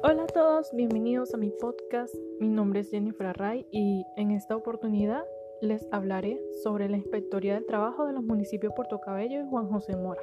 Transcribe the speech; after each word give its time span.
Hola 0.00 0.22
a 0.22 0.26
todos, 0.26 0.70
bienvenidos 0.74 1.34
a 1.34 1.38
mi 1.38 1.50
podcast. 1.50 2.14
Mi 2.38 2.48
nombre 2.48 2.80
es 2.80 2.90
Jennifer 2.90 3.26
Array 3.26 3.66
y 3.72 4.04
en 4.16 4.30
esta 4.30 4.54
oportunidad 4.54 5.24
les 5.60 5.86
hablaré 5.90 6.40
sobre 6.62 6.88
la 6.88 6.96
Inspectoría 6.96 7.54
del 7.54 7.66
Trabajo 7.66 8.06
de 8.06 8.12
los 8.12 8.22
municipios 8.22 8.72
Puerto 8.76 9.00
Cabello 9.00 9.40
y 9.40 9.48
Juan 9.48 9.68
José 9.68 9.96
Mora. 9.96 10.22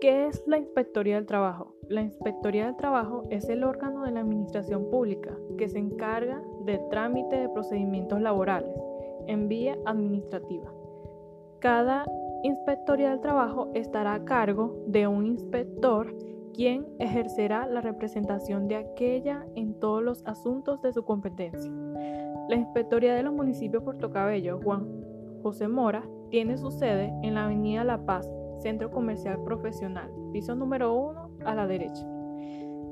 ¿Qué 0.00 0.26
es 0.26 0.42
la 0.46 0.56
Inspectoría 0.56 1.16
del 1.16 1.26
Trabajo? 1.26 1.74
La 1.88 2.00
Inspectoría 2.00 2.66
del 2.66 2.76
Trabajo 2.76 3.24
es 3.30 3.46
el 3.50 3.62
órgano 3.62 4.04
de 4.04 4.12
la 4.12 4.20
administración 4.20 4.88
pública 4.90 5.36
que 5.58 5.68
se 5.68 5.78
encarga 5.78 6.42
del 6.64 6.80
trámite 6.88 7.36
de 7.36 7.48
procedimientos 7.50 8.20
laborales 8.22 8.74
en 9.26 9.48
vía 9.48 9.76
administrativa. 9.84 10.72
Cada 11.60 12.06
Inspectoría 12.42 13.10
del 13.10 13.20
Trabajo 13.20 13.70
estará 13.74 14.14
a 14.14 14.24
cargo 14.24 14.76
de 14.86 15.06
un 15.06 15.26
inspector 15.26 16.14
quien 16.56 16.86
ejercerá 16.98 17.66
la 17.66 17.82
representación 17.82 18.66
de 18.66 18.76
aquella 18.76 19.46
en 19.54 19.74
todos 19.74 20.02
los 20.02 20.24
asuntos 20.26 20.80
de 20.80 20.92
su 20.92 21.04
competencia. 21.04 21.70
La 22.48 22.56
Inspectoría 22.56 23.14
de 23.14 23.22
los 23.22 23.34
Municipios 23.34 23.82
Puerto 23.82 24.10
Cabello, 24.10 24.58
Juan 24.64 24.88
José 25.42 25.68
Mora, 25.68 26.08
tiene 26.30 26.56
su 26.56 26.70
sede 26.70 27.12
en 27.22 27.34
la 27.34 27.44
Avenida 27.44 27.84
La 27.84 28.06
Paz, 28.06 28.26
Centro 28.60 28.90
Comercial 28.90 29.42
Profesional, 29.44 30.10
piso 30.32 30.54
número 30.54 30.94
1 30.94 31.30
a 31.44 31.54
la 31.54 31.66
derecha. 31.66 32.08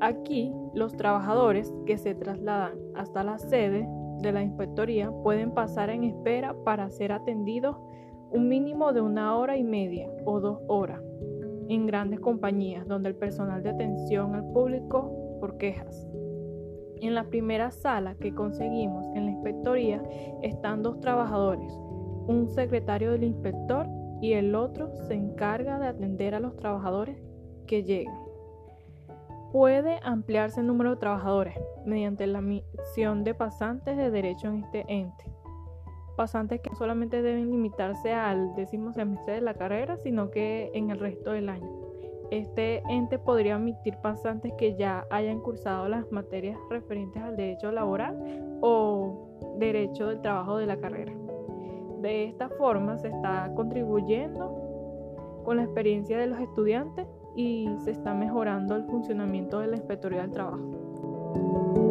Aquí, 0.01 0.53
los 0.75 0.95
trabajadores 0.95 1.73
que 1.87 1.97
se 1.97 2.15
trasladan 2.15 2.75
hasta 2.95 3.25
la 3.25 3.39
sede 3.39 3.89
de 4.21 4.33
la 4.33 4.43
inspectoría 4.43 5.11
pueden 5.23 5.53
pasar 5.53 5.89
en 5.89 6.05
espera 6.05 6.55
para 6.65 6.91
ser 6.91 7.13
atendidos 7.13 7.77
un 8.31 8.49
mínimo 8.49 8.93
de 8.93 9.01
una 9.01 9.37
hora 9.37 9.57
y 9.57 9.65
media 9.65 10.11
o 10.27 10.41
dos 10.41 10.59
horas 10.69 11.01
en 11.69 11.87
grandes 11.87 12.21
compañías 12.21 12.87
donde 12.87 13.11
el 13.11 13.17
personal 13.17 13.63
de 13.63 13.71
atención 13.71 14.35
al 14.35 14.45
público 14.53 15.39
por 15.41 15.57
quejas. 15.57 16.07
En 17.01 17.15
la 17.15 17.25
primera 17.25 17.71
sala 17.71 18.15
que 18.15 18.35
conseguimos 18.35 19.07
en 19.15 19.27
la 19.27 19.33
inspectoría 19.33 20.03
están 20.43 20.83
dos 20.83 21.01
trabajadores, 21.01 21.73
un 22.27 22.49
secretario 22.49 23.13
del 23.13 23.25
inspector 23.25 23.87
y 24.21 24.33
el 24.33 24.55
otro 24.55 24.95
se 25.07 25.15
encarga 25.15 25.79
de 25.79 25.89
atender 25.89 26.35
a 26.35 26.41
los 26.41 26.57
trabajadores 26.57 27.23
que 27.67 27.83
llegan. 27.83 28.19
Puede 29.53 30.01
ampliarse 30.03 30.61
el 30.61 30.67
número 30.67 30.91
de 30.91 30.97
trabajadores 30.97 31.57
mediante 31.85 32.27
la 32.27 32.41
misión 32.41 33.23
de 33.23 33.35
pasantes 33.35 33.97
de 33.97 34.11
derecho 34.11 34.49
en 34.49 34.65
este 34.65 34.85
ente 34.89 35.34
pasantes 36.15 36.61
que 36.61 36.71
no 36.71 36.77
solamente 36.77 37.23
deben 37.23 37.51
limitarse 37.51 38.13
al 38.13 38.55
décimo 38.55 38.93
semestre 38.93 39.35
de 39.35 39.41
la 39.41 39.55
carrera, 39.55 39.97
sino 39.97 40.31
que 40.31 40.71
en 40.75 40.91
el 40.91 40.99
resto 40.99 41.33
del 41.33 41.49
año. 41.49 41.71
Este 42.31 42.83
ente 42.89 43.19
podría 43.19 43.57
admitir 43.57 43.97
pasantes 43.99 44.53
que 44.59 44.75
ya 44.77 45.07
hayan 45.11 45.41
cursado 45.41 45.89
las 45.89 46.11
materias 46.11 46.59
referentes 46.71 47.23
al 47.23 47.37
derecho 47.37 47.71
laboral 47.71 48.59
o 48.61 49.29
derecho 49.59 50.09
del 50.09 50.21
trabajo 50.21 50.57
de 50.57 50.67
la 50.67 50.79
carrera. 50.79 51.13
De 52.01 52.25
esta 52.25 52.49
forma 52.49 52.99
se 52.99 53.09
está 53.09 53.53
contribuyendo 53.55 55.43
con 55.45 55.59
la 55.59 55.65
experiencia 55.65 56.19
de 56.19 56.27
los 56.27 56.41
estudiantes 56.41 57.07
y 57.37 57.69
se 57.85 57.91
está 57.91 58.15
mejorando 58.15 58.77
el 58.77 58.85
funcionamiento 58.85 59.61
de 59.61 59.69
la 59.69 59.77
Inspectoría 59.77 60.23
del 60.23 60.31
Trabajo. 60.33 61.84